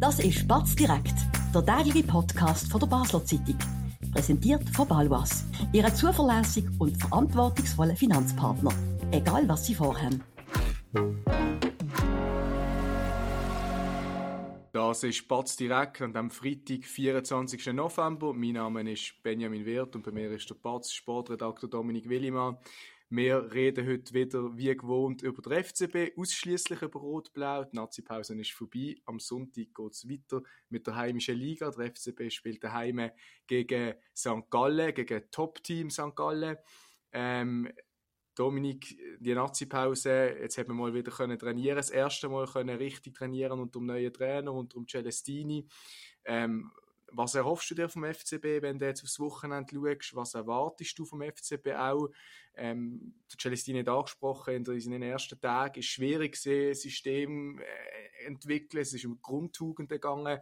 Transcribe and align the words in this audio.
Das 0.00 0.20
ist 0.20 0.46
Batz 0.46 0.76
direkt, 0.76 1.14
der 1.52 1.66
tägliche 1.66 2.06
Podcast 2.06 2.70
von 2.70 2.78
der 2.78 2.86
Basler 2.86 3.24
Zeitung. 3.24 3.58
Präsentiert 4.12 4.62
von 4.70 4.86
Balwas, 4.86 5.44
Ihrem 5.72 5.92
zuverlässigen 5.92 6.72
und 6.78 6.96
verantwortungsvollen 6.96 7.96
Finanzpartner. 7.96 8.70
Egal 9.10 9.48
was 9.48 9.66
Sie 9.66 9.74
vorhaben. 9.74 10.22
Das 14.72 15.02
ist 15.02 15.26
Batz 15.26 15.56
direkt 15.56 16.00
an 16.00 16.12
dem 16.12 16.30
Freitag, 16.30 16.84
24. 16.84 17.72
November. 17.72 18.32
Mein 18.32 18.52
Name 18.52 18.92
ist 18.92 19.20
Benjamin 19.24 19.66
Wirth 19.66 19.96
und 19.96 20.04
bei 20.04 20.12
mir 20.12 20.30
ist 20.30 20.48
der 20.48 20.54
Batz 20.54 20.92
Sportredakteur 20.92 21.68
Dominik 21.68 22.08
Willimann. 22.08 22.56
Wir 23.10 23.50
reden 23.54 23.86
heute 23.88 24.12
wieder 24.12 24.54
wie 24.54 24.76
gewohnt 24.76 25.22
über 25.22 25.40
den 25.40 25.64
FCB, 25.64 26.18
ausschließlich 26.18 26.82
über 26.82 27.00
Rot-Blau. 27.00 27.64
Die 27.64 27.74
Nazi-Pause 27.74 28.38
ist 28.38 28.52
vorbei. 28.52 28.96
Am 29.06 29.18
Sonntag 29.18 29.74
geht 29.74 29.92
es 29.92 30.06
weiter 30.06 30.42
mit 30.68 30.86
der 30.86 30.96
heimischen 30.96 31.38
Liga. 31.38 31.70
Der 31.70 31.86
FCB 31.86 32.30
spielt 32.30 32.62
daheim 32.62 33.10
gegen 33.46 33.94
St. 34.14 34.50
Gallen, 34.50 34.92
gegen 34.92 35.22
Top-Team 35.30 35.88
St. 35.88 36.14
Gallen. 36.14 36.58
Ähm, 37.10 37.72
Dominik, 38.34 38.98
die 39.18 39.34
Nazi-Pause, 39.34 40.36
jetzt 40.42 40.58
haben 40.58 40.68
wir 40.68 40.74
mal 40.74 40.92
wieder 40.92 41.10
können 41.10 41.38
trainieren, 41.38 41.76
das 41.76 41.88
erste 41.88 42.28
Mal 42.28 42.46
können 42.46 42.76
richtig 42.76 43.14
trainieren 43.14 43.58
unter 43.58 43.78
dem 43.78 43.86
neuen 43.86 44.12
Trainer, 44.12 44.52
unter 44.52 44.78
dem 44.78 44.86
Celestini. 44.86 45.66
Ähm, 46.26 46.70
was 47.10 47.34
erhoffst 47.34 47.70
du 47.70 47.74
dir 47.74 47.88
vom 47.88 48.04
FCB, 48.04 48.62
wenn 48.62 48.78
du 48.78 48.86
jetzt 48.86 49.02
aufs 49.02 49.18
Wochenende 49.18 49.74
schaust? 49.74 50.14
Was 50.14 50.34
erwartest 50.34 50.98
du 50.98 51.04
vom 51.04 51.22
FCB 51.22 51.68
auch? 51.76 52.08
Ähm, 52.54 53.14
Celestine 53.38 53.80
hat 53.80 53.88
angesprochen, 53.88 54.54
in 54.54 54.80
seinen 54.80 55.02
ersten 55.02 55.40
Tagen 55.40 55.78
ist 55.78 55.86
schwierig 55.86 56.36
System 56.36 57.60
äh, 57.60 58.26
entwickeln, 58.26 58.82
es 58.82 58.92
ist 58.92 59.06
um 59.06 59.20
Grundtugenden 59.20 59.96
gegangen. 59.96 60.38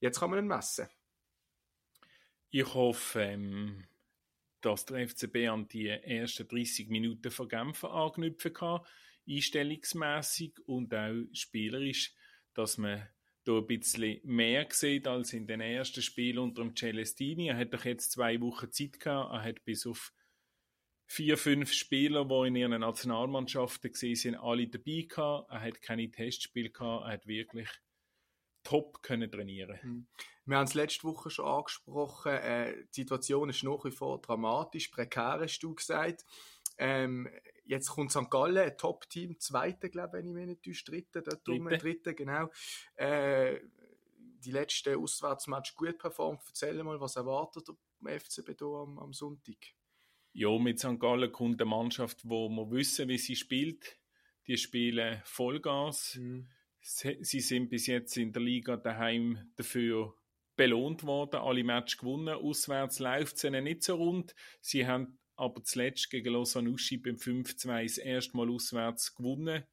Jetzt 0.00 0.20
kann 0.20 0.30
man 0.30 0.40
ihn 0.40 0.48
messen. 0.48 0.88
Ich 2.50 2.74
hoffe, 2.74 3.20
ähm, 3.20 3.84
dass 4.60 4.84
der 4.86 5.08
FCB 5.08 5.48
an 5.48 5.68
die 5.68 5.88
ersten 5.88 6.48
30 6.48 6.88
Minuten 6.88 7.30
von 7.30 7.48
Genfer 7.48 7.92
anknüpfen 7.92 8.52
kann, 8.52 8.80
einstellungsmäßig 9.28 10.54
und 10.66 10.94
auch 10.94 11.24
spielerisch, 11.32 12.14
dass 12.54 12.78
man 12.78 13.06
da 13.48 13.56
ein 13.56 13.66
bisschen 13.66 14.20
mehr 14.24 14.64
gesehen 14.66 15.06
als 15.06 15.32
in 15.32 15.46
den 15.46 15.60
ersten 15.60 16.02
Spielen 16.02 16.38
unter 16.38 16.62
dem 16.62 16.76
Celestini. 16.76 17.48
Er 17.48 17.56
hat 17.56 17.72
doch 17.72 17.84
jetzt 17.84 18.12
zwei 18.12 18.40
Wochen 18.40 18.70
Zeit 18.70 19.00
gehabt. 19.00 19.32
Er 19.32 19.42
hat 19.42 19.64
bis 19.64 19.86
auf 19.86 20.12
vier, 21.06 21.38
fünf 21.38 21.72
Spieler, 21.72 22.26
die 22.26 22.48
in 22.48 22.56
ihren 22.56 22.80
Nationalmannschaften 22.80 23.90
gesehen 23.90 24.16
sind, 24.16 24.36
alle 24.36 24.68
dabei 24.68 25.06
gehabt. 25.08 25.50
Er 25.50 25.60
hat 25.62 25.80
keine 25.80 26.10
Testspiele 26.10 26.70
gehabt. 26.70 27.06
Er 27.06 27.12
hat 27.12 27.26
wirklich 27.26 27.68
top 28.64 29.02
können 29.02 29.30
trainieren. 29.30 29.80
Hm. 29.80 30.06
Wir 30.44 30.56
haben 30.58 30.64
es 30.64 30.74
letzte 30.74 31.04
Woche 31.04 31.30
schon 31.30 31.46
angesprochen. 31.46 32.32
Äh, 32.32 32.74
die 32.94 33.00
Situation 33.00 33.48
ist 33.48 33.62
nach 33.62 33.84
wie 33.84 33.90
vor 33.90 34.20
dramatisch, 34.20 34.88
prekär, 34.88 35.38
hast 35.40 35.60
du 35.60 35.74
gesagt. 35.74 36.26
Ähm, 36.78 37.28
Jetzt 37.68 37.90
kommt 37.90 38.10
St. 38.10 38.30
Gallen, 38.30 38.56
ein 38.56 38.78
Top-Team, 38.78 39.38
zweite, 39.38 39.90
glaube 39.90 40.16
ich, 40.18 40.24
wenn 40.24 40.28
ich 40.28 40.34
mich 40.34 40.46
nicht 40.46 40.62
täusche, 40.62 40.84
dritte, 40.86 41.22
dort 41.22 41.46
dritte. 41.46 41.76
dritte, 41.76 42.14
genau. 42.14 42.50
Äh, 42.94 43.60
die 44.42 44.52
letzten 44.52 44.96
Auswärtsmatch 44.96 45.74
gut 45.74 45.98
performt. 45.98 46.40
Erzähl 46.46 46.82
mal, 46.82 46.98
was 46.98 47.16
erwartet 47.16 47.68
der 48.00 48.20
FCB 48.20 48.58
hier 48.58 48.68
am, 48.68 48.98
am 48.98 49.12
Sonntag? 49.12 49.58
Ja, 50.32 50.58
mit 50.58 50.78
St. 50.78 50.98
Gallen 50.98 51.30
kommt 51.30 51.60
eine 51.60 51.68
Mannschaft, 51.68 52.26
wo 52.26 52.48
wir 52.48 52.70
wissen, 52.70 53.08
wie 53.08 53.18
sie 53.18 53.36
spielt. 53.36 53.98
Die 54.46 54.56
spielen 54.56 55.20
Vollgas. 55.26 56.16
Mhm. 56.16 56.48
Sie 56.80 57.40
sind 57.40 57.68
bis 57.68 57.86
jetzt 57.86 58.16
in 58.16 58.32
der 58.32 58.40
Liga 58.40 58.78
daheim 58.78 59.52
dafür 59.56 60.14
belohnt 60.56 61.04
worden, 61.04 61.40
alle 61.40 61.64
Matches 61.64 61.98
gewonnen. 61.98 62.34
Auswärts 62.34 62.98
läuft 62.98 63.36
es 63.36 63.44
ihnen 63.44 63.64
nicht 63.64 63.82
so 63.82 63.96
rund. 63.96 64.34
Sie 64.62 64.86
haben 64.86 65.18
aber 65.38 65.62
zuletzt 65.62 66.10
gegen 66.10 66.32
Lausanne 66.32 66.70
beim 66.70 67.16
5-2 67.16 67.82
das 67.84 67.98
erste 67.98 68.36
Mal 68.36 68.50
auswärts 68.50 69.14
gewonnen. 69.14 69.64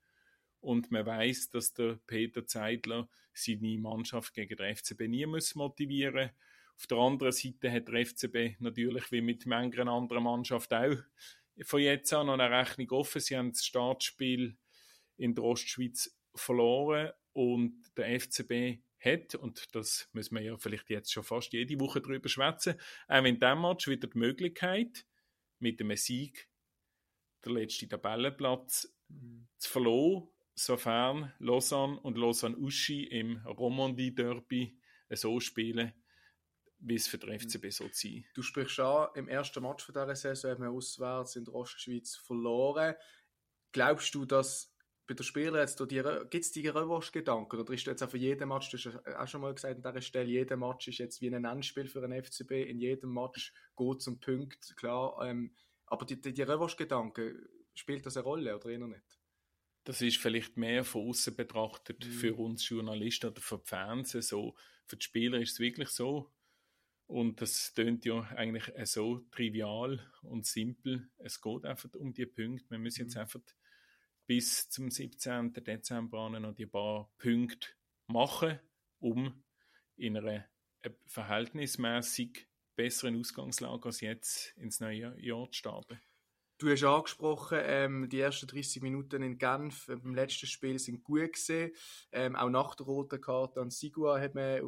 Und 0.62 0.92
man 0.92 1.06
weiß, 1.06 1.50
dass 1.50 1.74
der 1.74 2.00
Peter 2.06 2.46
Zeidler 2.46 3.10
seine 3.34 3.80
Mannschaft 3.80 4.34
gegen 4.34 4.56
den 4.56 4.76
FCB 4.76 5.02
nie 5.08 5.26
muss 5.26 5.56
motivieren 5.56 6.32
Auf 6.78 6.88
der 6.88 6.98
anderen 7.00 7.32
Seite 7.32 7.72
hat 7.72 7.88
der 7.88 8.06
FCB 8.06 8.60
natürlich 8.60 9.12
wie 9.12 9.22
mit 9.22 9.46
manchen 9.48 9.88
anderen 9.88 10.24
Mannschaften 10.24 10.76
auch 10.76 11.66
von 11.66 11.82
jetzt 11.82 12.14
an 12.14 12.30
eine 12.30 12.50
Rechnung 12.50 12.92
offen. 12.92 13.22
Sie 13.22 13.36
haben 13.36 13.52
das 13.52 13.66
Startspiel 13.66 14.58
in 15.18 15.34
der 15.34 15.44
Ostschweiz 15.44 16.16
verloren 16.36 17.12
und 17.34 17.92
der 17.98 18.20
FCB 18.20 18.84
hat, 19.00 19.36
und 19.36 19.74
das 19.74 20.10
müssen 20.14 20.36
wir 20.36 20.42
ja 20.42 20.58
vielleicht 20.58 20.90
jetzt 20.90 21.12
schon 21.12 21.24
fast 21.24 21.54
jede 21.54 21.80
Woche 21.80 22.02
drüber 22.02 22.30
schwätzen, 22.30 22.76
auch 23.08 23.24
in 23.24 23.40
diesem 23.40 23.62
Match 23.62 23.88
wieder 23.88 24.08
die 24.08 24.18
Möglichkeit, 24.18 25.06
mit 25.60 25.80
einem 25.82 25.96
Sieg 25.98 26.50
der 27.44 27.54
letzte 27.54 27.88
Tabellenplatz 27.88 28.94
mhm. 29.08 29.48
zu 29.58 29.70
verloren, 29.70 30.28
sofern 30.56 31.34
Lausanne 31.40 32.00
und 32.02 32.18
Lausanne 32.18 32.58
Uschi 32.58 33.04
im 33.04 33.38
Romandie 33.46 34.14
Derby 34.14 34.80
so 35.12 35.40
spielen, 35.40 35.94
wie 36.80 36.96
es 36.96 37.08
für 37.08 37.18
den 37.18 37.40
FCB 37.40 37.70
so 37.72 37.88
sein. 37.92 38.26
Du 38.34 38.42
sprichst 38.42 38.80
an, 38.80 39.10
im 39.16 39.28
ersten 39.28 39.62
Match 39.62 39.86
von 39.86 39.94
dieser 39.94 40.16
Saison 40.16 40.52
haben 40.52 40.64
wir 40.64 40.72
auswärts 40.72 41.36
in 41.36 41.46
der 41.46 41.54
Ostschweiz 41.54 42.16
verloren. 42.16 42.96
Glaubst 43.72 44.14
du, 44.16 44.26
dass 44.26 44.75
bei 45.08 45.14
den 45.14 45.24
Spielern 45.24 45.68
gibt 46.30 46.46
es 46.46 46.52
die 46.52 46.68
Revanche-Gedanken? 46.68 47.60
Oder 47.60 47.74
ist 47.74 47.86
jetzt 47.86 48.02
auch 48.02 48.10
für 48.10 48.18
jeden 48.18 48.50
Match, 48.50 48.70
du 48.72 48.78
hast 48.78 49.08
auch 49.08 49.28
schon 49.28 49.42
mal 49.42 49.54
gesagt 49.54 49.86
an 49.86 49.94
dieser 49.94 50.02
Stelle, 50.02 50.30
jeder 50.30 50.58
Match 50.58 50.88
ist 50.88 50.98
jetzt 50.98 51.22
wie 51.22 51.34
ein 51.34 51.46
Endspiel 51.46 51.88
für 51.88 52.04
einen 52.04 52.24
FCB, 52.24 52.52
in 52.52 52.80
jedem 52.80 53.14
Match 53.14 53.54
geht 53.78 53.98
es 53.98 54.08
um 54.08 54.20
Punkte, 54.20 54.74
klar. 54.76 55.18
Ähm, 55.24 55.54
aber 55.86 56.06
die, 56.06 56.20
die, 56.20 56.34
die 56.34 56.42
Revanche-Gedanken, 56.42 57.48
spielt 57.76 58.06
das 58.06 58.18
eine 58.18 58.24
Rolle 58.24 58.56
oder 58.56 58.70
eher 58.70 58.88
nicht? 58.88 59.20
Das 59.84 60.02
ist 60.02 60.18
vielleicht 60.18 60.58
mehr 60.58 60.84
von 60.84 61.10
außen 61.10 61.36
betrachtet 61.36 62.04
mhm. 62.06 62.12
für 62.12 62.36
uns 62.36 62.68
Journalisten 62.68 63.28
oder 63.28 63.42
für 63.42 63.60
die 63.60 63.68
Fans 63.68 64.12
so. 64.12 64.56
Für 64.88 64.98
die 64.98 65.04
Spieler 65.04 65.40
ist 65.40 65.54
es 65.54 65.60
wirklich 65.60 65.90
so. 65.90 66.32
Und 67.08 67.40
das 67.40 67.72
tönt 67.76 68.04
ja 68.04 68.22
eigentlich 68.36 68.72
so 68.88 69.20
trivial 69.32 70.00
und 70.24 70.48
simpel. 70.48 71.08
Es 71.18 71.40
geht 71.40 71.66
einfach 71.66 71.94
um 71.94 72.14
die 72.14 72.26
Punkte. 72.26 72.72
Wir 72.72 72.80
müssen 72.80 73.04
jetzt 73.04 73.14
mhm. 73.14 73.22
einfach 73.22 73.42
bis 74.28 74.70
zum 74.70 74.90
17. 74.90 75.54
Dezember 75.54 76.30
noch 76.30 76.54
die 76.54 76.66
paar 76.66 77.10
Punkte 77.18 77.70
machen, 78.08 78.60
um 79.00 79.44
in 79.98 80.18
einer 80.18 80.46
äh, 80.82 80.92
verhältnismäßig 81.06 82.48
besseren 82.76 83.20
Ausgangslage 83.20 83.86
als 83.86 84.02
jetzt 84.02 84.54
ins 84.58 84.80
neue 84.80 85.16
Jahr 85.20 85.50
zu 85.52 85.54
starten. 85.54 86.00
Du 86.58 86.70
hast 86.70 86.84
angesprochen, 86.84 87.60
ähm, 87.62 88.10
die 88.10 88.22
ersten 88.22 88.48
30 88.48 88.82
Minuten 88.82 89.22
in 89.22 89.38
Genf 89.38 89.90
äh, 89.90 89.98
beim 89.98 90.16
letzten 90.16 90.48
Spiel 90.48 90.80
sind 90.80 91.04
gut 91.04 91.34
gesehen. 91.34 91.74
Ähm, 92.12 92.36
auch 92.36 92.50
nach 92.50 92.76
der 92.76 92.86
roten 92.86 93.20
Karte 93.20 93.60
an 93.60 93.70
Sigua 93.70 94.20
hat 94.20 94.36
man 94.36 94.62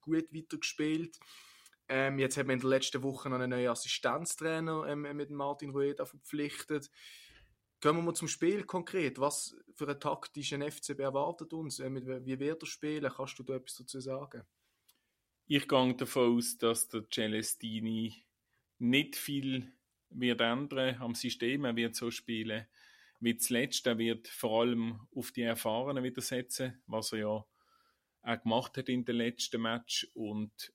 gut 0.00 0.32
weitergespielt. 0.32 1.18
Ähm, 1.88 2.18
jetzt 2.18 2.36
hat 2.36 2.46
man 2.46 2.54
in 2.54 2.60
der 2.60 2.70
letzten 2.70 3.02
Woche 3.02 3.28
noch 3.28 3.38
einen 3.38 3.50
neuen 3.50 3.68
Assistenztrainer 3.68 4.86
ähm, 4.86 5.02
mit 5.16 5.30
Martin 5.30 5.70
Rueda 5.70 6.06
verpflichtet. 6.06 6.88
Kommen 7.84 7.98
wir 7.98 8.04
mal 8.04 8.14
zum 8.14 8.28
Spiel 8.28 8.64
konkret. 8.64 9.18
Was 9.18 9.54
für 9.74 9.86
einen 9.86 10.00
taktischen 10.00 10.62
FCB 10.62 11.00
erwartet 11.00 11.52
uns? 11.52 11.80
Wie 11.80 12.38
wird 12.38 12.62
er 12.62 12.66
spielen? 12.66 13.12
Kannst 13.14 13.38
du 13.38 13.42
da 13.42 13.56
etwas 13.56 13.76
dazu 13.76 14.00
sagen? 14.00 14.42
Ich 15.46 15.68
gehe 15.68 15.94
davon 15.94 16.38
aus, 16.38 16.56
dass 16.56 16.88
der 16.88 17.04
Celestini 17.10 18.24
nicht 18.78 19.16
viel 19.16 19.70
wird 20.08 20.40
ändern 20.40 20.96
am 20.98 21.14
System. 21.14 21.66
Er 21.66 21.76
wird 21.76 21.94
so 21.94 22.10
spielen 22.10 22.66
wie 23.20 23.36
zuletzt. 23.36 23.86
Er 23.86 23.98
wird 23.98 24.28
vor 24.28 24.62
allem 24.62 25.06
auf 25.14 25.32
die 25.32 25.42
Erfahrenen 25.42 26.02
wieder 26.02 26.22
setzen, 26.22 26.82
was 26.86 27.12
er 27.12 27.18
ja 27.18 27.26
auch 27.26 27.46
gemacht 28.42 28.78
hat 28.78 28.88
in 28.88 29.04
den 29.04 29.16
letzten 29.16 29.60
Match 29.60 30.08
und 30.14 30.72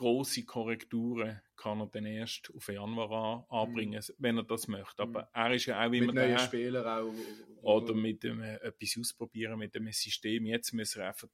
große 0.00 0.44
Korrekturen 0.44 1.42
kann 1.56 1.80
er 1.80 1.86
dann 1.88 2.06
erst 2.06 2.50
auf 2.54 2.68
Januar 2.68 3.46
anbringen, 3.50 4.00
mhm. 4.00 4.14
wenn 4.16 4.38
er 4.38 4.44
das 4.44 4.66
möchte. 4.66 5.02
Aber 5.02 5.22
mhm. 5.22 5.28
er 5.34 5.54
ist 5.54 5.66
ja 5.66 5.78
auch 5.78 5.92
immer 5.92 6.06
mit 6.06 6.14
neuen 6.14 6.38
Spielern 6.38 6.86
auch. 6.86 7.14
Oder 7.62 7.92
mit 7.92 8.22
dem, 8.22 8.40
äh, 8.40 8.56
etwas 8.56 8.96
ausprobieren 8.98 9.58
mit 9.58 9.74
dem 9.74 9.92
System. 9.92 10.46
Jetzt 10.46 10.72
müssen 10.72 11.00
wir 11.00 11.08
einfach 11.08 11.28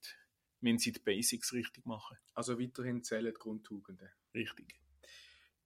müssen 0.61 0.79
sie 0.79 0.93
die 0.93 1.01
Basics 1.01 1.53
richtig 1.53 1.87
machen. 1.87 2.17
Also 2.35 2.59
weiterhin 2.59 3.05
zählen 3.05 3.33
die 3.33 3.39
Grundtugenden. 3.39 4.09
Richtig. 4.35 4.75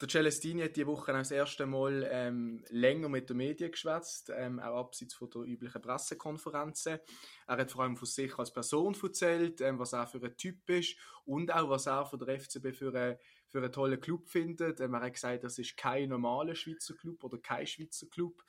Der 0.01 0.09
Celestini 0.09 0.63
hat 0.63 0.77
diese 0.77 0.87
Woche 0.87 1.13
das 1.13 1.31
erste 1.31 1.67
Mal 1.67 2.09
ähm, 2.11 2.65
länger 2.71 3.11
mit 3.11 3.29
den 3.29 3.37
Medien 3.37 3.71
geschwätzt, 3.71 4.33
ähm, 4.35 4.59
auch 4.59 4.79
abseits 4.79 5.13
von 5.13 5.29
der 5.29 5.43
üblichen 5.43 5.83
Pressekonferenzen. 5.83 7.01
Er 7.47 7.57
hat 7.59 7.71
vor 7.71 7.83
allem 7.83 7.99
von 7.99 8.07
sich 8.07 8.39
als 8.39 8.51
Person 8.51 8.97
erzählt, 9.03 9.61
ähm, 9.61 9.79
was 9.79 9.93
er 9.93 10.07
für 10.07 10.23
ein 10.23 10.35
Typ 10.39 10.71
ist 10.71 10.97
und 11.27 11.53
auch, 11.53 11.69
was 11.69 11.87
er 11.87 12.07
von 12.07 12.19
der 12.19 12.41
FCB 12.41 12.73
für, 12.73 12.95
eine, 12.95 13.19
für 13.49 13.59
einen 13.59 13.73
tollen 13.73 14.01
Club 14.01 14.27
findet. 14.31 14.81
Ähm, 14.81 14.95
er 14.95 15.03
hat 15.03 15.13
gesagt, 15.13 15.45
das 15.45 15.59
ist 15.59 15.77
kein 15.77 16.09
normaler 16.09 16.55
Schweizer 16.55 16.95
Club 16.95 17.23
oder 17.23 17.37
kein 17.37 17.67
Schweizer 17.67 18.07
Club. 18.07 18.43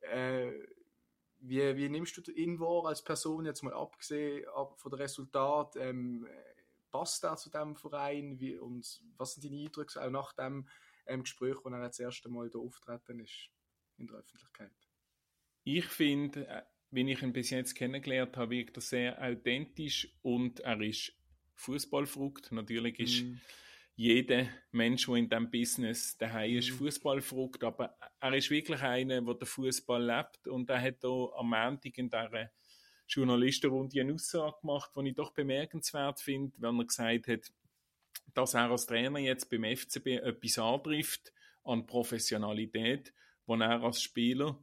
Äh, 0.00 0.52
wie, 1.38 1.76
wie 1.76 1.88
nimmst 1.88 2.18
du 2.18 2.30
ihn 2.30 2.60
wahr 2.60 2.88
als 2.88 3.02
Person, 3.02 3.46
jetzt 3.46 3.62
mal 3.62 3.72
abgesehen 3.72 4.44
von 4.76 4.90
dem 4.90 5.00
Resultat? 5.00 5.76
Ähm, 5.76 6.26
passt 6.90 7.24
er 7.24 7.36
zu 7.36 7.50
diesem 7.50 7.74
Verein? 7.76 8.38
Wie, 8.38 8.58
und 8.58 9.02
was 9.16 9.32
sind 9.32 9.44
deine 9.44 9.62
Eindrücke 9.62 10.02
auch 10.02 10.10
nach 10.10 10.34
dem 10.34 10.68
ähm, 11.10 11.22
Gespräch, 11.22 11.56
wo 11.62 11.68
er 11.68 11.80
das 11.80 11.98
erste 11.98 12.28
Mal 12.28 12.48
da 12.50 12.58
auftreten 12.58 13.20
ist 13.20 13.50
in 13.96 14.06
der 14.06 14.16
Öffentlichkeit? 14.16 14.72
Ich 15.64 15.86
finde, 15.86 16.46
äh, 16.46 16.62
wenn 16.90 17.08
ich 17.08 17.22
ihn 17.22 17.32
bis 17.32 17.50
jetzt 17.50 17.74
kennengelernt 17.74 18.36
habe, 18.36 18.50
wirkt 18.50 18.76
er 18.78 18.80
sehr 18.80 19.22
authentisch 19.22 20.12
und 20.22 20.60
er 20.60 20.80
ist 20.80 21.12
Fußballfrucht. 21.54 22.52
Natürlich 22.52 22.98
ist 22.98 23.22
mm. 23.22 23.34
jeder 23.94 24.48
Mensch, 24.72 25.06
der 25.06 25.16
in 25.16 25.28
diesem 25.28 25.50
Business 25.50 26.16
daheim 26.16 26.56
ist, 26.56 26.70
mm. 26.70 26.74
Fußballfrucht, 26.74 27.62
aber 27.62 27.96
er 28.18 28.34
ist 28.34 28.50
wirklich 28.50 28.80
einer, 28.82 29.20
der 29.20 29.34
den 29.34 29.46
Fußball 29.46 30.04
lebt 30.04 30.48
und 30.48 30.68
er 30.70 30.80
hat 30.80 31.00
hier 31.00 31.30
am 31.36 31.50
Montag 31.50 31.96
in 31.98 32.08
dieser 32.08 32.50
Journalistenrunde 33.06 34.00
eine 34.00 34.14
Aussage 34.14 34.56
gemacht, 34.60 34.90
die 34.96 35.08
ich 35.08 35.14
doch 35.14 35.32
bemerkenswert 35.32 36.20
finde, 36.20 36.56
wenn 36.58 36.78
er 36.78 36.84
gesagt 36.84 37.28
hat, 37.28 37.52
dass 38.34 38.54
er 38.54 38.70
als 38.70 38.86
Trainer 38.86 39.18
jetzt 39.18 39.50
beim 39.50 39.64
FCB 39.64 40.06
etwas 40.22 40.58
antrifft 40.58 41.32
an 41.64 41.86
Professionalität, 41.86 43.12
wo 43.46 43.56
er 43.56 43.82
als 43.82 44.02
Spieler, 44.02 44.62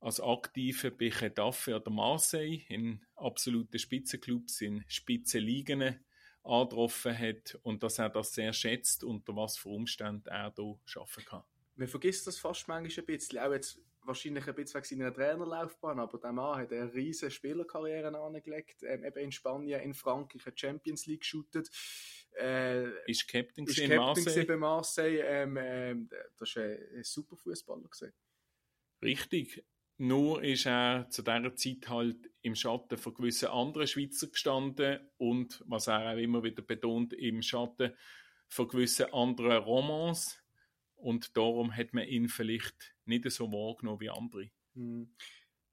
als 0.00 0.20
Aktiver 0.20 0.90
bei 0.90 1.08
Getafe 1.08 1.76
oder 1.76 1.90
Marseille 1.90 2.62
in 2.68 3.04
absoluten 3.16 3.78
Spitzenclubs, 3.78 4.60
in 4.60 4.84
Spitzenligen 4.88 6.00
angetroffen 6.42 7.18
hat 7.18 7.58
und 7.62 7.82
dass 7.82 7.98
er 7.98 8.08
das 8.08 8.32
sehr 8.32 8.52
schätzt, 8.52 9.04
unter 9.04 9.34
was 9.34 9.58
für 9.58 9.70
Umständen 9.70 10.28
er 10.28 10.52
hier 10.54 10.78
arbeiten 10.96 11.24
kann. 11.24 11.42
Man 11.74 11.88
vergisst 11.88 12.26
das 12.26 12.38
fast 12.38 12.68
manchmal 12.68 13.02
ein 13.02 13.06
bisschen, 13.06 13.38
auch 13.38 13.52
jetzt 13.52 13.80
wahrscheinlich 14.06 14.46
ein 14.46 14.54
bisschen 14.54 14.82
wegen 14.82 15.00
seiner 15.00 15.14
Trainerlaufbahn, 15.14 15.98
aber 15.98 16.18
der 16.18 16.32
Mann 16.32 16.58
hat 16.58 16.72
eine 16.72 16.92
riesige 16.92 17.30
Spielerkarriere 17.30 18.16
angelegt, 18.18 18.82
ähm, 18.82 19.04
eben 19.04 19.18
in 19.18 19.32
Spanien, 19.32 19.80
in 19.80 19.94
Frankreich, 19.94 20.46
eine 20.46 20.56
Champions 20.56 21.06
League 21.06 21.20
geshootet. 21.20 21.70
Äh, 22.38 22.90
ist 23.10 23.28
Captain, 23.28 23.66
ist 23.66 23.78
Captain 23.78 23.96
Marseille. 23.96 24.44
bei 24.44 24.56
Marseille. 24.56 25.20
Ähm, 25.20 25.56
ähm, 25.60 26.10
das 26.36 26.56
war 26.56 26.62
ein, 26.62 26.78
ein 26.96 27.04
super 27.04 27.36
Fußballer. 27.36 27.88
Richtig. 29.02 29.64
Nur 29.98 30.42
ist 30.42 30.66
er 30.66 31.08
zu 31.08 31.22
dieser 31.22 31.54
Zeit 31.56 31.88
halt 31.88 32.30
im 32.42 32.54
Schatten 32.54 32.98
von 32.98 33.14
gewissen 33.14 33.48
anderen 33.48 33.86
Schweizer 33.86 34.26
gestanden 34.26 35.00
und, 35.16 35.64
was 35.66 35.86
er 35.86 36.12
auch 36.12 36.18
immer 36.18 36.42
wieder 36.42 36.62
betont, 36.62 37.14
im 37.14 37.40
Schatten 37.40 37.94
von 38.48 38.68
gewissen 38.68 39.12
anderen 39.12 39.62
Romans. 39.62 40.38
Und 40.96 41.36
darum 41.36 41.74
hat 41.74 41.94
man 41.94 42.04
ihn 42.04 42.28
vielleicht 42.28 42.95
nicht 43.06 43.30
so 43.30 43.50
wahrgenommen 43.50 44.00
wie 44.00 44.10
andere. 44.10 44.50
Hm. 44.74 45.14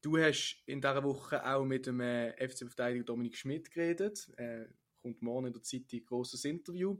Du 0.00 0.18
hast 0.18 0.62
in 0.66 0.80
dieser 0.80 1.02
Woche 1.02 1.44
auch 1.46 1.64
mit 1.64 1.86
dem 1.86 2.00
äh, 2.00 2.32
FC-Verteidiger 2.36 3.04
Dominik 3.04 3.36
Schmidt 3.36 3.70
geredet. 3.70 4.30
Äh, 4.36 4.66
kommt 5.00 5.22
morgen 5.22 5.46
in 5.46 5.52
der 5.54 5.62
Zeitung 5.62 6.00
ein 6.00 6.04
grosses 6.04 6.44
Interview. 6.44 6.98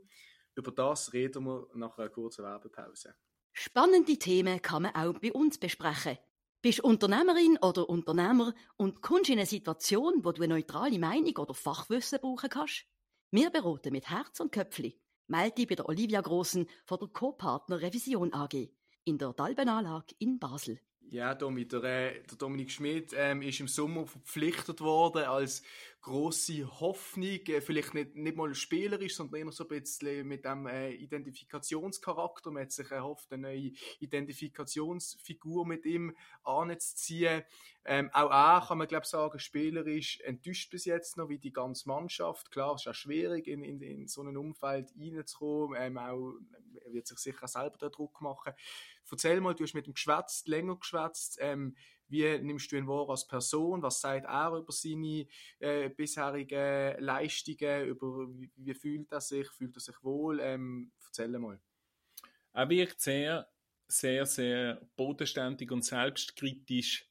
Über 0.54 0.72
das 0.72 1.12
reden 1.12 1.44
wir 1.44 1.68
nach 1.74 1.98
einer 1.98 2.08
kurzen 2.08 2.44
Werbepause. 2.44 3.14
Spannende 3.52 4.18
Themen 4.18 4.62
kann 4.62 4.82
man 4.82 4.94
auch 4.94 5.18
bei 5.18 5.32
uns 5.32 5.58
besprechen. 5.58 6.18
Bist 6.62 6.80
Unternehmerin 6.80 7.58
oder 7.60 7.88
Unternehmer 7.90 8.54
und 8.76 9.02
kommst 9.02 9.28
in 9.28 9.38
eine 9.38 9.46
Situation, 9.46 10.24
wo 10.24 10.32
du 10.32 10.42
eine 10.42 10.54
neutrale 10.54 10.98
Meinung 10.98 11.36
oder 11.36 11.52
Fachwissen 11.52 12.20
brauchen 12.22 12.48
kannst? 12.48 12.86
Wir 13.30 13.50
beraten 13.50 13.92
mit 13.92 14.08
Herz 14.08 14.40
und 14.40 14.50
Köpfli. 14.50 14.98
Melde 15.26 15.56
dich 15.56 15.68
bei 15.68 15.74
der 15.74 15.88
Olivia 15.88 16.22
Grossen 16.22 16.68
von 16.86 16.98
der 16.98 17.08
Co-Partner 17.08 17.82
Revision 17.82 18.32
AG 18.32 18.70
in 19.04 19.18
der 19.18 19.32
Dalbenanlage 19.32 20.14
in 20.18 20.38
Basel. 20.38 20.80
Ja, 21.10 21.34
Domi, 21.34 21.66
der, 21.68 21.84
äh, 21.84 22.22
der 22.22 22.38
Dominik 22.38 22.70
Schmidt 22.70 23.12
ähm, 23.16 23.42
ist 23.42 23.60
im 23.60 23.68
Sommer 23.68 24.06
verpflichtet 24.06 24.80
worden 24.80 25.24
als 25.24 25.62
große 26.04 26.80
Hoffnung, 26.80 27.40
äh, 27.46 27.62
vielleicht 27.62 27.94
nicht, 27.94 28.14
nicht 28.14 28.36
mal 28.36 28.54
spielerisch, 28.54 29.16
sondern 29.16 29.40
eher 29.40 29.52
so 29.52 29.64
ein 29.64 29.68
bisschen 29.68 30.28
mit 30.28 30.44
dem 30.44 30.66
äh, 30.66 30.90
Identifikationscharakter. 30.92 32.50
Man 32.50 32.64
hat 32.64 32.72
sich 32.72 32.90
erhofft, 32.90 33.32
eine 33.32 33.48
neue 33.48 33.72
Identifikationsfigur 34.00 35.66
mit 35.66 35.86
ihm 35.86 36.14
anzuziehen. 36.42 37.42
Ähm, 37.86 38.10
auch 38.12 38.30
er, 38.30 38.66
kann 38.66 38.78
man 38.78 38.86
glaube 38.86 39.06
sagen, 39.06 39.38
spielerisch 39.38 40.20
enttäuscht 40.20 40.70
bis 40.70 40.84
jetzt 40.84 41.16
noch, 41.16 41.30
wie 41.30 41.38
die 41.38 41.52
ganze 41.52 41.88
Mannschaft. 41.88 42.50
Klar, 42.50 42.74
es 42.74 42.82
ist 42.82 42.88
auch 42.88 42.94
schwierig, 42.94 43.46
in, 43.46 43.64
in, 43.64 43.80
in 43.80 44.06
so 44.06 44.22
ein 44.22 44.36
Umfeld 44.36 44.92
reinzukommen. 44.98 45.78
Ähm, 45.80 45.96
auch, 45.96 46.34
er 46.84 46.92
wird 46.92 47.06
sich 47.06 47.18
sicher 47.18 47.48
selber 47.48 47.78
den 47.78 47.90
Druck 47.90 48.20
machen. 48.20 48.52
Erzähl 49.10 49.40
mal, 49.40 49.54
du 49.54 49.64
hast 49.64 49.74
mit 49.74 49.86
ihm 49.86 49.94
geschwätzt, 49.94 50.48
länger 50.48 50.76
geschwätzt. 50.76 51.38
Ähm, 51.40 51.76
wie 52.08 52.38
nimmst 52.38 52.70
du 52.70 52.76
ihn 52.76 52.86
wahr 52.86 53.08
als 53.08 53.26
Person? 53.26 53.82
Was 53.82 54.00
sagt 54.00 54.26
er 54.26 54.52
über 54.52 54.72
seine 54.72 55.26
äh, 55.58 55.88
bisherigen 55.88 57.00
Leistungen? 57.02 57.88
Über 57.88 58.28
wie, 58.38 58.50
wie, 58.56 58.74
fühlt 58.74 59.10
er 59.12 59.20
sich? 59.20 59.48
Fühlt 59.50 59.76
er 59.76 59.80
sich 59.80 60.02
wohl? 60.02 60.40
Ähm, 60.40 60.92
erzähl 61.06 61.38
mal. 61.38 61.60
Er 62.52 62.68
wirkt 62.68 63.00
sehr, 63.00 63.48
sehr, 63.88 64.26
sehr 64.26 64.80
bodenständig 64.96 65.70
und 65.70 65.84
selbstkritisch. 65.84 67.06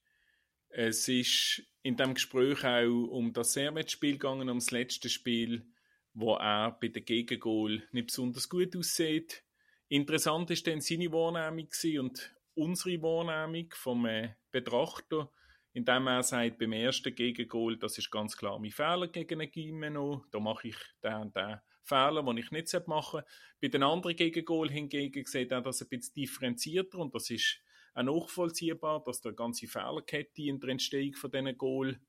Es 0.70 1.08
ist 1.08 1.64
in 1.84 1.98
dem 1.98 2.14
Gespräch 2.14 2.64
auch 2.64 3.08
um 3.10 3.34
das 3.34 3.54
Servet-Spiel 3.54 4.14
gegangen, 4.14 4.50
um 4.50 4.58
das 4.58 4.72
letzte 4.72 5.10
Spiel, 5.10 5.66
wo 6.14 6.36
er 6.36 6.72
bei 6.80 6.88
der 6.88 7.02
Gegengol 7.02 7.84
nicht 7.92 8.08
besonders 8.08 8.50
gut 8.50 8.76
aussieht. 8.76 9.44
Interessant 9.90 10.50
ist 10.50 10.66
dann 10.66 10.82
seine 10.82 11.12
Wahrnehmung 11.12 11.68
und 12.00 12.36
unsere 12.56 13.02
Wahrnehmung 13.02 13.70
vom 13.74 14.06
äh, 14.06 14.36
Betrachter, 14.52 15.32
indem 15.74 16.08
er 16.08 16.24
sagt, 16.24 16.60
beim 16.60 16.74
ersten 16.74 17.16
Gegengol, 17.16 17.78
das 17.78 17.98
ist 17.98 18.12
ganz 18.12 18.38
klar 18.38 18.60
mein 18.60 18.72
Fehler 18.72 19.08
gegen 19.08 19.42
ein 19.42 19.52
Gimeno, 19.52 20.26
da 20.32 20.40
mache 20.40 20.70
ich 20.70 20.78
den 21.04 21.16
und 21.16 21.36
den 21.36 21.60
Fehler, 21.84 22.24
den 22.24 22.38
ich 22.38 22.52
nicht 22.52 22.88
machen 22.88 23.22
sollte. 23.22 23.28
Bei 23.62 23.68
den 23.68 23.84
anderen 23.84 24.16
Gegengol 24.16 24.70
hingegen 24.70 25.26
sieht 25.26 25.52
er 25.52 25.62
das 25.62 25.82
ein 25.82 25.90
bisschen 25.90 26.14
differenzierter 26.14 27.00
und 27.00 27.14
das 27.14 27.30
ist 27.30 27.60
auch 27.94 28.04
nachvollziehbar, 28.04 29.04
dass 29.04 29.22
der 29.22 29.34
ganze 29.34 29.68
Fehlerkette 29.68 30.44
in 30.44 30.60
der 30.60 30.70
Entstehung 30.70 31.14
von 31.14 31.32
diesen 31.32 31.58
Goal 31.58 32.00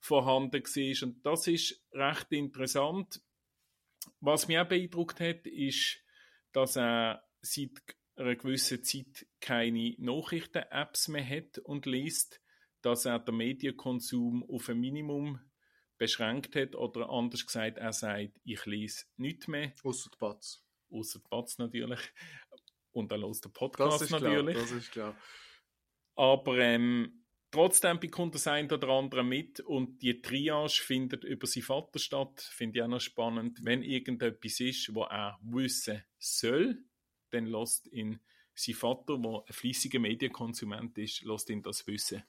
vorhanden 0.00 0.62
war. 0.64 1.08
Und 1.08 1.24
das 1.24 1.46
ist 1.46 1.84
recht 1.92 2.32
interessant. 2.32 3.20
Was 4.20 4.48
mich 4.48 4.58
auch 4.58 4.66
beeindruckt 4.66 5.20
hat, 5.20 5.46
ist, 5.46 5.98
dass 6.52 6.76
er 6.76 7.24
seit 7.40 7.70
einer 8.16 8.36
gewissen 8.36 8.84
Zeit 8.84 9.26
keine 9.40 9.94
Nachrichten-Apps 9.98 11.08
mehr 11.08 11.28
hat 11.28 11.58
und 11.58 11.86
liest, 11.86 12.40
dass 12.82 13.04
er 13.04 13.18
den 13.18 13.36
Medienkonsum 13.36 14.44
auf 14.48 14.68
ein 14.68 14.78
Minimum 14.78 15.40
beschränkt 15.98 16.56
hat 16.56 16.74
oder 16.74 17.10
anders 17.10 17.46
gesagt, 17.46 17.78
er 17.78 17.92
sagt, 17.92 18.40
ich 18.44 18.66
lese 18.66 19.04
nichts 19.16 19.46
mehr. 19.46 19.72
Außer 19.84 20.10
die 20.10 20.18
Batz. 20.18 20.64
Außer 20.90 21.20
die 21.20 21.28
Batz 21.28 21.58
natürlich. 21.58 22.00
Und 22.90 23.12
er 23.12 23.18
lässt 23.18 23.44
den 23.44 23.52
Podcast 23.52 24.02
das 24.02 24.10
natürlich. 24.10 24.56
Klar, 24.56 24.66
das 24.66 24.72
ist 24.72 24.90
klar. 24.90 25.16
Aber 26.16 26.58
ähm, 26.58 27.24
trotzdem 27.50 28.00
bekommt 28.00 28.34
das 28.34 28.46
ein 28.46 28.70
oder 28.70 28.88
andere 28.88 29.22
mit 29.22 29.60
und 29.60 30.02
die 30.02 30.20
Triage 30.20 30.82
findet 30.82 31.24
über 31.24 31.46
seinen 31.46 31.62
Vater 31.62 31.98
statt. 31.98 32.40
Finde 32.40 32.78
ich 32.78 32.82
auch 32.82 32.88
noch 32.88 33.00
spannend. 33.00 33.60
Wenn 33.62 33.82
irgendetwas 33.82 34.60
ist, 34.60 34.94
wo 34.94 35.04
er 35.04 35.38
wissen 35.42 36.02
soll, 36.18 36.84
dann 37.32 37.46
lässt 37.46 37.86
ihn 37.92 38.20
sein 38.54 38.74
Vater, 38.74 39.18
der 39.18 39.42
ein 39.46 39.52
fließiger 39.52 39.98
Medienkonsument 39.98 40.96
ist, 40.98 41.22
lässt 41.22 41.50
ihn 41.50 41.62
das 41.62 41.86
wissen. 41.86 42.22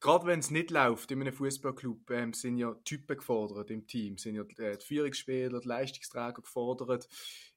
Gerade 0.00 0.26
wenn 0.26 0.40
es 0.40 0.50
nicht 0.50 0.70
läuft 0.70 1.10
in 1.10 1.20
einem 1.20 1.34
Fußballclub, 1.34 2.10
ähm, 2.10 2.32
sind 2.32 2.56
ja 2.56 2.74
Typen 2.84 3.18
gefordert 3.18 3.70
im 3.70 3.86
Team, 3.86 4.16
sind 4.16 4.34
ja 4.34 4.44
die, 4.44 4.62
äh, 4.62 4.78
die 4.78 4.86
Führungsspieler, 4.86 5.60
die 5.60 5.68
Leistungsträger 5.68 6.40
gefordert. 6.40 7.06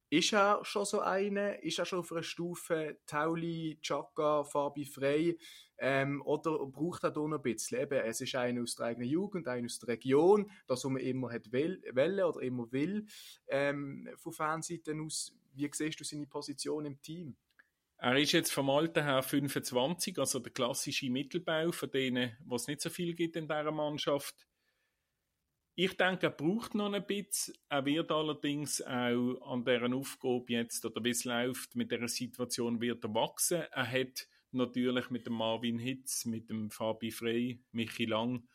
Ist 0.09 0.33
er 0.33 0.59
schon 0.63 0.85
so 0.85 0.99
eine? 0.99 1.61
Ist 1.63 1.79
er 1.79 1.85
schon 1.85 1.99
auf 1.99 2.11
einer 2.11 2.21
Stufe 2.21 2.99
Tauli, 3.07 3.79
Chaka, 3.81 4.43
Fabi 4.43 4.85
Frey? 4.85 5.39
Ähm, 5.77 6.21
oder 6.21 6.65
braucht 6.67 7.03
er 7.03 7.11
da 7.11 7.21
noch 7.21 7.37
ein 7.37 7.41
bisschen? 7.41 7.79
Eben, 7.79 7.99
es 7.99 8.21
ist 8.21 8.35
einer 8.35 8.61
aus 8.61 8.75
der 8.75 8.87
eigenen 8.87 9.09
Jugend, 9.09 9.47
einer 9.47 9.65
aus 9.65 9.79
der 9.79 9.89
Region, 9.89 10.51
das, 10.67 10.83
was 10.83 10.91
man 10.91 11.01
immer 11.01 11.31
hat 11.31 11.51
will, 11.51 11.81
oder 11.93 12.41
immer 12.41 12.71
will, 12.71 13.07
ähm, 13.47 14.07
von 14.17 14.33
Fanseiten 14.33 15.01
aus. 15.01 15.33
Wie 15.53 15.69
siehst 15.71 15.99
du 15.99 16.03
seine 16.03 16.27
Position 16.27 16.85
im 16.85 17.01
Team? 17.01 17.35
Er 17.97 18.17
ist 18.17 18.33
jetzt 18.33 18.51
vom 18.51 18.69
Alter 18.69 19.03
her 19.03 19.23
25, 19.23 20.19
also 20.19 20.39
der 20.39 20.51
klassische 20.51 21.09
Mittelbau 21.09 21.71
von 21.71 21.89
denen, 21.89 22.35
was 22.45 22.67
nicht 22.67 22.81
so 22.81 22.89
viel 22.89 23.13
gibt 23.13 23.37
in 23.37 23.47
dieser 23.47 23.71
Mannschaft. 23.71 24.45
Ich 25.75 25.97
denke, 25.97 26.27
er 26.27 26.31
braucht 26.31 26.75
noch 26.75 26.91
ein 26.91 27.05
bisschen. 27.05 27.55
Er 27.69 27.85
wird 27.85 28.11
allerdings 28.11 28.81
auch 28.81 29.39
an 29.41 29.63
deren 29.63 29.93
Aufgabe 29.93 30.51
jetzt, 30.53 30.85
oder 30.85 31.03
wie 31.03 31.11
es 31.11 31.23
läuft, 31.23 31.75
mit 31.75 31.91
dieser 31.91 32.07
Situation 32.07 32.81
wird 32.81 33.03
er 33.03 33.13
wachsen. 33.13 33.63
Er 33.71 33.89
hat 33.89 34.27
natürlich 34.51 35.09
mit 35.09 35.25
dem 35.25 35.33
Marvin 35.33 35.79
Hitz, 35.79 36.25
mit 36.25 36.49
dem 36.49 36.69
Fabi 36.69 37.09
Frey, 37.09 37.63
Michi 37.71 38.05
Lang, 38.05 38.47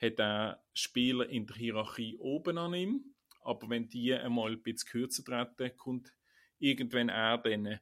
hat 0.00 0.18
er 0.18 0.62
Spieler 0.74 1.28
in 1.28 1.46
der 1.46 1.56
Hierarchie 1.56 2.16
oben 2.18 2.58
an 2.58 2.74
ihm. 2.74 3.14
Aber 3.42 3.70
wenn 3.70 3.88
die 3.88 4.12
einmal 4.12 4.52
ein 4.52 4.62
bisschen 4.62 4.88
kürzer 4.88 5.24
treten, 5.24 5.76
kommt 5.76 6.12
irgendwann 6.60 7.08
er 7.08 7.38
dann. 7.38 7.80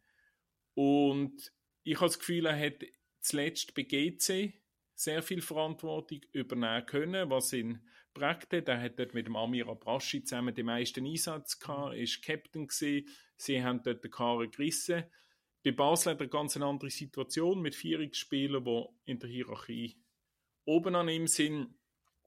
Und 0.74 1.52
ich 1.82 1.96
habe 1.96 2.06
das 2.06 2.18
Gefühl, 2.18 2.46
er 2.46 2.58
hat 2.58 2.84
zuletzt 3.20 3.74
bei 3.74 3.82
GC 3.82 4.54
sehr 4.94 5.22
viel 5.22 5.42
Verantwortung 5.42 6.20
übernehmen 6.32 6.86
können, 6.86 7.30
was 7.30 7.52
ihn 7.52 7.80
prägte. 8.14 8.62
Der 8.62 8.80
hat 8.80 8.98
dort 8.98 9.14
mit 9.14 9.26
dem 9.26 9.36
Amir 9.36 9.68
Abraschi 9.68 10.24
zusammen 10.24 10.54
den 10.54 10.66
meisten 10.66 11.06
Einsatz 11.06 11.58
gehabt, 11.58 11.94
ist 11.94 12.22
Captain 12.22 12.66
gewesen. 12.66 13.08
Sie 13.36 13.62
haben 13.62 13.82
dort 13.82 14.02
den 14.02 14.10
Karren 14.10 14.50
gerissen. 14.50 15.04
Bei 15.64 15.72
Basel 15.72 16.12
hat 16.12 16.20
er 16.20 16.22
eine 16.22 16.30
ganz 16.30 16.56
andere 16.56 16.90
Situation 16.90 17.60
mit 17.60 17.74
vier 17.74 18.12
Spielern, 18.12 18.64
die 18.64 18.84
in 19.04 19.18
der 19.18 19.28
Hierarchie 19.28 20.00
oben 20.64 20.94
an 20.94 21.08
ihm 21.08 21.26
sind. 21.26 21.74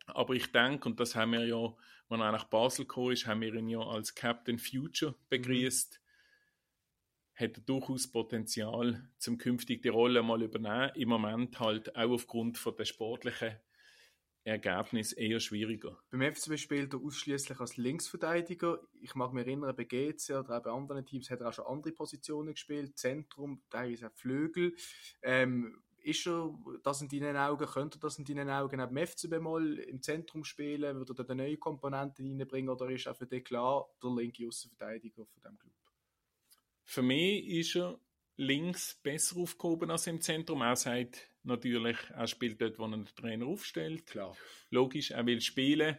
Aber 0.08 0.34
ich 0.34 0.52
denke, 0.52 0.90
und 0.90 1.00
das 1.00 1.16
haben 1.16 1.32
wir 1.32 1.46
ja, 1.46 1.76
als 2.10 2.22
er 2.22 2.32
nach 2.32 2.46
Basel 2.46 2.86
gekommen 2.86 3.14
ist, 3.14 3.28
haben 3.28 3.42
wir 3.42 3.54
ihn 3.54 3.70
ja 3.70 3.80
als 3.80 4.16
Captain 4.16 4.60
Future 4.60 5.16
begrüßt. 5.30 5.94
Mhm 5.94 6.02
hat 7.42 7.58
er 7.58 7.64
durchaus 7.64 8.10
Potenzial, 8.10 9.10
zum 9.18 9.38
künftig 9.38 9.82
die 9.82 9.90
Rolle 9.90 10.24
mal 10.24 10.42
übernehmen. 10.42 10.92
Im 10.96 11.10
Moment 11.10 11.60
halt 11.60 11.96
auch 11.96 12.12
aufgrund 12.12 12.58
von 12.58 12.76
der 12.76 12.86
sportlichen 12.86 13.58
Ergebnis 14.44 15.14
eher 15.14 15.40
schwieriger. 15.40 16.00
Beim 16.10 16.34
FCB 16.34 16.58
spielt 16.58 16.94
er 16.94 17.02
ausschließlich 17.02 17.60
als 17.60 17.78
Linksverteidiger. 17.78 18.80
Ich 19.00 19.14
mag 19.14 19.34
mich 19.34 19.46
erinnern, 19.46 19.76
bei 19.76 19.84
GC 19.84 20.32
oder 20.32 20.58
auch 20.58 20.64
bei 20.64 20.72
anderen 20.72 21.06
Teams 21.06 21.30
hat 21.30 21.42
er 21.42 21.50
auch 21.50 21.54
schon 21.54 21.66
andere 21.66 21.94
Positionen 21.94 22.54
gespielt, 22.54 22.98
Zentrum, 22.98 23.62
teilweise 23.70 24.08
auch 24.08 24.14
Flügel. 24.16 24.76
Ähm, 25.22 25.84
ist 26.04 26.26
er 26.26 26.58
das 26.82 27.02
in 27.02 27.10
deinen 27.10 27.38
Augen, 27.38 27.68
könnte 27.68 28.00
er 28.00 28.02
das 28.02 28.18
in 28.18 28.26
deinen 28.26 28.50
Augen 28.50 28.82
auch 28.82 28.90
beim 28.90 29.06
FCB 29.06 29.40
mal 29.40 29.78
im 29.78 30.02
Zentrum 30.02 30.44
spielen, 30.44 30.98
würde 30.98 31.14
er 31.16 31.24
da 31.24 31.36
neue 31.36 31.58
Komponenten 31.58 32.26
reinbringen 32.26 32.70
oder 32.70 32.90
ist 32.90 33.06
er 33.06 33.14
für 33.14 33.28
dich 33.28 33.44
klar 33.44 33.88
der 34.02 34.10
linke 34.10 34.48
Außenverteidiger 34.48 35.26
von 35.26 35.42
dem 35.44 35.60
Club? 35.60 35.81
Für 36.84 37.02
mich 37.02 37.48
ist 37.48 37.76
er 37.76 38.00
links 38.38 39.00
besser 39.04 39.38
aufgehoben 39.38 39.92
als 39.92 40.08
im 40.08 40.22
Zentrum. 40.22 40.62
Er 40.62 40.76
sagt 40.76 41.30
natürlich, 41.44 41.98
er 42.10 42.28
spielt 42.28 42.62
dort, 42.62 42.80
wo 42.80 42.86
er 42.86 42.92
den 42.92 43.06
Trainer 43.06 43.46
aufstellt. 43.46 44.08
Klar. 44.08 44.36
Logisch, 44.70 45.12
er 45.12 45.26
will 45.26 45.42
spielen, 45.42 45.98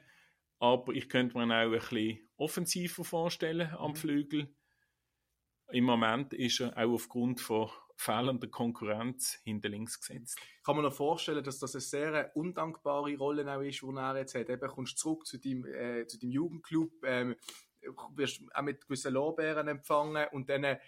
aber 0.59 0.93
ich 0.93 1.09
könnte 1.09 1.39
mir 1.39 1.45
auch 1.45 1.51
ein 1.51 1.71
bisschen 1.71 2.29
offensiver 2.37 3.05
vorstellen 3.05 3.71
am 3.77 3.93
mhm. 3.93 3.97
Flügel. 3.97 4.55
Im 5.71 5.85
Moment 5.85 6.35
ist 6.35 6.61
er 6.61 6.77
auch 6.77 6.93
aufgrund 6.93 7.41
von 7.41 7.71
fehlender 7.97 8.49
Konkurrenz 8.49 9.41
hinter 9.45 9.69
links 9.69 10.01
gesetzt. 10.01 10.39
Kann 10.65 10.77
man 10.77 10.85
mir 10.85 10.91
vorstellen, 10.91 11.45
dass 11.45 11.59
das 11.59 11.75
eine 11.75 11.81
sehr 11.81 12.37
undankbare 12.37 13.17
Rolle 13.17 13.51
auch 13.51 13.61
ist, 13.61 13.81
die 13.81 13.87
er 13.87 14.17
jetzt 14.19 14.35
hat. 14.35 14.51
Eben 14.51 14.69
kommst 14.69 14.99
du 14.99 15.03
zurück 15.03 15.27
zu 15.27 15.39
deinem, 15.39 15.65
äh, 15.65 16.07
zu 16.07 16.19
deinem 16.19 16.33
Jugendclub, 16.33 16.93
ähm, 17.05 17.37
wirst 18.15 18.43
auch 18.55 18.63
mit 18.63 18.87
gewissen 18.87 19.13
Lorbeeren 19.13 19.69
empfangen 19.69 20.29
und 20.33 20.49
dann 20.49 20.79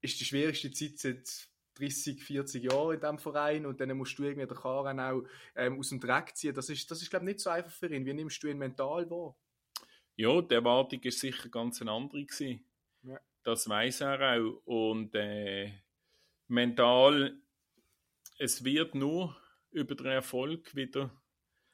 ist 0.00 0.20
die 0.20 0.24
schwierigste 0.24 0.70
Zeit 0.70 0.98
seit 0.98 1.48
30, 1.74 2.22
40 2.22 2.64
Jahren 2.64 2.94
in 2.94 3.00
diesem 3.00 3.18
Verein 3.18 3.66
und 3.66 3.80
dann 3.80 3.96
musst 3.96 4.18
du 4.18 4.24
irgendwie 4.24 4.46
den 4.46 4.56
Karren 4.56 5.00
auch 5.00 5.22
ähm, 5.54 5.78
aus 5.78 5.88
dem 5.88 6.00
Dreck 6.00 6.36
ziehen. 6.36 6.54
Das 6.54 6.68
ist, 6.68 6.90
das 6.90 7.00
ist 7.00 7.10
glaube 7.10 7.24
ich, 7.24 7.34
nicht 7.34 7.40
so 7.40 7.50
einfach 7.50 7.70
für 7.70 7.92
ihn. 7.94 8.04
Wie 8.04 8.12
nimmst 8.12 8.42
du 8.42 8.48
ihn 8.48 8.58
mental 8.58 9.08
wahr? 9.10 9.36
Ja, 10.16 10.42
die 10.42 10.54
Erwartung 10.54 11.00
ist 11.00 11.20
sicher 11.20 11.48
ganz 11.48 11.80
eine 11.80 11.92
andere 11.92 12.24
gewesen. 12.24 12.64
Ja. 13.02 13.18
Das 13.42 13.68
weiß 13.68 14.02
er 14.02 14.36
auch. 14.36 14.60
Und 14.66 15.14
äh, 15.14 15.72
mental, 16.48 17.40
es 18.38 18.62
wird 18.64 18.94
nur 18.94 19.36
über 19.70 19.94
den 19.94 20.06
Erfolg 20.06 20.74
wieder 20.74 21.10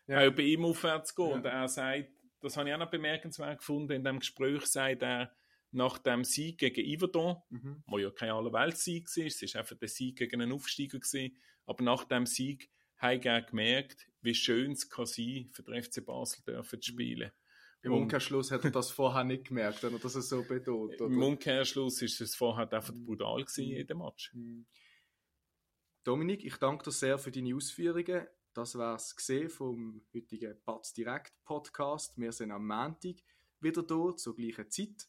ja. 0.06 0.26
auch 0.26 0.32
bei 0.32 0.42
ihm 0.42 0.64
aufwärts 0.64 1.14
gehen. 1.14 1.28
Ja. 1.28 1.34
Und 1.34 1.44
er 1.44 1.68
sagt, 1.68 2.10
das 2.40 2.56
habe 2.56 2.68
ich 2.68 2.74
auch 2.74 2.78
noch 2.78 2.90
bemerkenswert 2.90 3.58
gefunden, 3.58 3.92
in 3.92 4.04
dem 4.04 4.20
Gespräch 4.20 4.66
sagt 4.66 5.02
er, 5.02 5.34
nach 5.70 5.98
dem 5.98 6.24
Sieg 6.24 6.58
gegen 6.58 6.96
Yverdon, 6.96 7.36
mhm. 7.50 7.82
wo 7.86 7.98
ja 7.98 8.10
kein 8.10 8.30
Allerweltsieg 8.30 9.06
war, 9.16 9.26
es 9.26 9.42
war 9.42 9.60
einfach 9.60 9.76
der 9.76 9.88
Sieg 9.88 10.16
gegen 10.16 10.40
einen 10.40 10.52
Aufsteiger, 10.52 10.98
gewesen, 10.98 11.36
aber 11.66 11.84
nach 11.84 12.04
dem 12.04 12.26
Sieg 12.26 12.70
hat 12.96 13.24
er 13.24 13.42
gemerkt, 13.42 14.08
wie 14.22 14.34
schön 14.34 14.72
es 14.72 14.88
kann 14.88 15.06
sein, 15.06 15.50
für 15.52 15.62
den 15.62 15.82
FC 15.82 16.04
Basel 16.04 16.42
dürfen 16.44 16.80
zu 16.80 16.92
mhm. 16.92 16.94
spielen. 16.94 17.30
Im 17.82 17.92
Umkehrschluss 17.92 18.50
hat 18.50 18.64
er 18.64 18.72
das 18.72 18.90
vorher 18.90 19.24
nicht 19.24 19.46
gemerkt, 19.46 19.84
oder 19.84 19.98
dass 19.98 20.14
er 20.16 20.22
so 20.22 20.42
betont. 20.42 21.00
Oder? 21.00 21.12
Im 21.12 21.22
Umkehrschluss 21.22 22.02
ist 22.02 22.20
es 22.20 22.34
vorher 22.34 22.70
einfach 22.72 22.92
mhm. 22.92 23.04
brutal 23.04 23.44
gewesen, 23.44 23.68
mhm. 23.68 23.76
in 23.76 23.98
Match. 23.98 24.34
Mhm. 24.34 24.66
Dominik, 26.02 26.44
ich 26.44 26.56
danke 26.56 26.84
dir 26.84 26.90
sehr 26.90 27.18
für 27.18 27.30
deine 27.30 27.54
Ausführungen. 27.54 28.26
Das 28.58 28.76
war 28.76 28.96
es 28.96 29.14
vom 29.52 30.02
heutigen 30.12 30.56
Batz 30.64 30.92
Direkt 30.92 31.32
Podcast. 31.44 32.18
Wir 32.18 32.32
sind 32.32 32.50
am 32.50 32.66
Montag 32.66 33.14
wieder 33.60 33.84
da, 33.84 34.16
zur 34.16 34.34
gleichen 34.34 34.68
Zeit. 34.68 35.06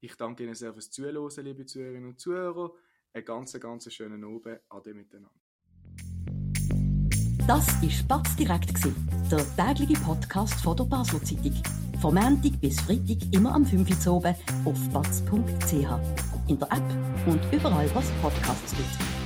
Ich 0.00 0.14
danke 0.16 0.44
Ihnen 0.44 0.54
sehr 0.54 0.74
fürs 0.74 0.90
Zuhören, 0.90 1.42
liebe 1.42 1.64
Zuhörerinnen 1.64 2.10
und 2.10 2.20
Zuhörer. 2.20 2.74
Einen 3.14 3.24
ganz, 3.24 3.58
ganz 3.58 3.90
schönen 3.90 4.22
Abend. 4.22 4.60
Ade 4.68 4.92
miteinander. 4.92 5.32
Das 7.46 7.66
war 7.80 8.18
Batz 8.18 8.36
Direkt, 8.36 8.84
der 9.32 9.56
tägliche 9.56 9.98
Podcast 10.02 10.60
von 10.62 10.76
der 10.76 10.84
Basler 10.84 11.24
Zeitung. 11.24 11.54
Vom 12.02 12.14
Montag 12.16 12.60
bis 12.60 12.78
Freitag 12.82 13.32
immer 13.32 13.54
am 13.54 13.64
5 13.64 14.06
Uhr 14.06 14.12
oben 14.12 14.34
auf 14.66 14.90
batz.ch. 14.90 15.72
In 16.48 16.58
der 16.58 16.70
App 16.70 17.26
und 17.26 17.40
überall, 17.50 17.88
was 17.94 18.10
Podcasts 18.20 18.76
gibt. 18.76 19.20